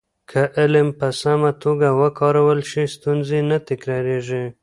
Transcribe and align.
که 0.29 0.41
علم 0.61 0.87
په 0.99 1.07
سمه 1.21 1.51
توګه 1.63 1.87
وکارول 2.01 2.59
شي، 2.71 2.83
ستونزې 2.95 3.39
نه 3.49 3.57
تکرارېږي. 3.69 4.45